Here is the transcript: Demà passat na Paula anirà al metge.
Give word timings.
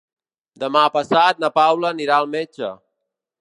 Demà 0.63 0.81
passat 0.95 1.43
na 1.45 1.51
Paula 1.59 1.93
anirà 1.97 2.17
al 2.23 2.29
metge. 2.33 2.73